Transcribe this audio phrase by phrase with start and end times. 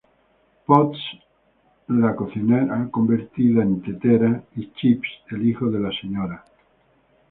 [0.65, 0.97] Potts,
[1.89, 6.43] la cocinera convertida en tetera, y Chip, el hijo de la Sra.